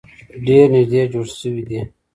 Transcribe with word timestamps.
ډیر 0.45 0.65
نیږدې 0.73 1.01
جوړ 1.13 1.27
شوي 1.39 1.63
دي. 1.69 1.79